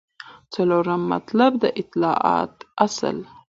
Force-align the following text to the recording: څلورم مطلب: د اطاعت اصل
څلورم 0.53 1.01
مطلب: 1.13 1.51
د 1.61 1.63
اطاعت 1.81 2.53
اصل 2.85 3.17